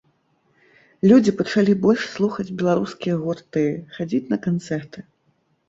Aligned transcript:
Людзі 1.11 1.31
пачалі 1.41 1.75
больш 1.83 2.01
слухаць 2.15 2.47
беларускія 2.63 3.21
гурты, 3.23 3.65
хадзіць 3.99 4.25
на 4.33 4.43
канцэрты. 4.51 5.09